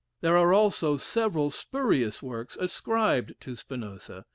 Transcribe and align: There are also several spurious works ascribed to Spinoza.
There 0.21 0.35
are 0.35 0.51
also 0.51 0.97
several 0.97 1.51
spurious 1.51 2.23
works 2.23 2.57
ascribed 2.59 3.39
to 3.41 3.55
Spinoza. 3.55 4.25